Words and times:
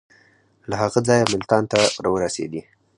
له 0.69 0.75
هغه 0.83 0.99
ځایه 1.07 1.29
ملتان 1.33 1.63
ته 1.71 1.77
ورسېدی. 2.13 2.61